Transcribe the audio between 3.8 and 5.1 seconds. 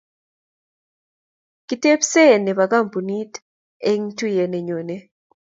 eng tuiyet nenyonei